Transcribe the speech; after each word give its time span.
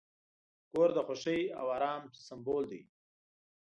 کور 0.71 0.89
د 0.97 0.99
خوښۍ 1.07 1.41
او 1.59 1.65
آرام 1.75 2.03
سمبول 2.27 2.63
دی. 2.71 2.81